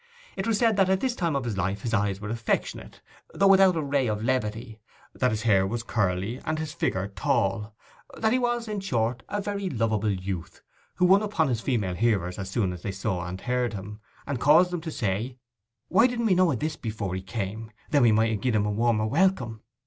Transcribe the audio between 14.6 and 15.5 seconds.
them to say,